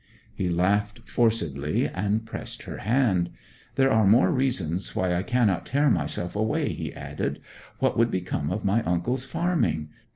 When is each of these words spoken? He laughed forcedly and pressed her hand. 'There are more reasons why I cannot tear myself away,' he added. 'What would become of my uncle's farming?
He 0.33 0.49
laughed 0.49 1.01
forcedly 1.07 1.87
and 1.87 2.25
pressed 2.25 2.63
her 2.63 2.77
hand. 2.77 3.29
'There 3.75 3.91
are 3.91 4.07
more 4.07 4.31
reasons 4.31 4.95
why 4.95 5.13
I 5.13 5.21
cannot 5.21 5.67
tear 5.67 5.91
myself 5.91 6.35
away,' 6.35 6.73
he 6.73 6.91
added. 6.91 7.39
'What 7.77 7.99
would 7.99 8.09
become 8.09 8.49
of 8.49 8.65
my 8.65 8.81
uncle's 8.81 9.25
farming? 9.25 9.89